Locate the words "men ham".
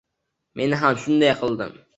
0.61-0.99